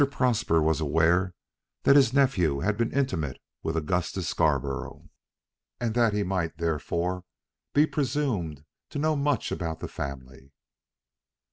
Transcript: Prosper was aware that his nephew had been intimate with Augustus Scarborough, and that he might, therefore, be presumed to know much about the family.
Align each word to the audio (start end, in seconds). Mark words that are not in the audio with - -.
Prosper 0.09 0.63
was 0.63 0.81
aware 0.81 1.35
that 1.83 1.95
his 1.95 2.11
nephew 2.11 2.61
had 2.61 2.75
been 2.75 2.91
intimate 2.91 3.37
with 3.61 3.77
Augustus 3.77 4.27
Scarborough, 4.29 5.11
and 5.79 5.93
that 5.93 6.11
he 6.11 6.23
might, 6.23 6.57
therefore, 6.57 7.23
be 7.75 7.85
presumed 7.85 8.65
to 8.89 8.97
know 8.97 9.15
much 9.15 9.51
about 9.51 9.79
the 9.79 9.87
family. 9.87 10.53